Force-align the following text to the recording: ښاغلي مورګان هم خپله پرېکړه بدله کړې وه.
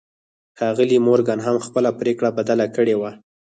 ښاغلي 0.57 0.97
مورګان 1.07 1.39
هم 1.47 1.57
خپله 1.65 1.89
پرېکړه 1.99 2.29
بدله 2.37 2.65
کړې 2.75 2.95
وه. 2.97 3.11